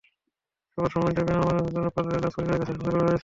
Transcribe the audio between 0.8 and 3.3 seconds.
সম্মতিতে বিনা ময়নাতদন্তে পারুলের লাশ পরিবারের কাছে হস্তান্তর করা হয়েছে।